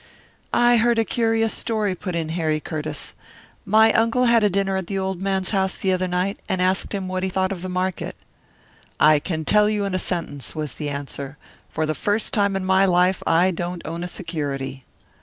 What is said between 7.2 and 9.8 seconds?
he thought of the market. 'I can tell